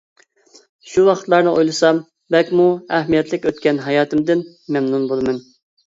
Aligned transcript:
شۇ 0.93 1.03
ۋاقىتلارنى 1.09 1.51
ئويلىسام، 1.51 2.01
بەكمۇ 2.37 2.67
ئەھمىيەتلىك 2.79 3.49
ئۆتكەن 3.53 3.87
ھاياتىمدىن 3.87 4.47
مەمنۇن 4.77 5.11
بولىمەن. 5.15 5.45